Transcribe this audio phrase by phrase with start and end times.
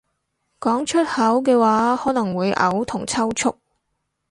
[0.59, 3.57] 講出口嘅話可能會嘔同抽搐